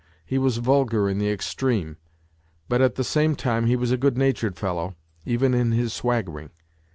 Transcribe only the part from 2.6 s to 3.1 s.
but at the